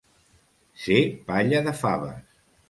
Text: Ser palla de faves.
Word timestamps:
Ser 0.85 0.97
palla 1.27 1.61
de 1.69 1.75
faves. 1.83 2.27